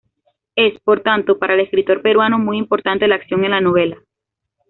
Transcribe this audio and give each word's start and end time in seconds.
Es, 0.55 0.79
por 0.79 1.01
tanto, 1.03 1.37
para 1.37 1.53
el 1.53 1.59
escritor 1.59 2.01
peruano, 2.01 2.39
muy 2.39 2.57
importante 2.57 3.07
la 3.07 3.13
acción 3.17 3.45
en 3.45 3.51
la 3.51 3.61
novela. 3.61 3.97